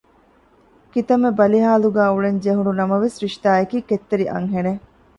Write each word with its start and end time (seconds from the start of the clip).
ކިތައްމެ 0.91 1.29
ބަލިހާލުގައި 1.39 2.11
އުޅެންޖެހުނު 2.13 2.71
ނަމަވެސް 2.79 3.17
ރިޝްދާއަކީ 3.23 3.77
ކެތްތެރި 3.89 4.25
އަންހެނެއް 4.33 4.83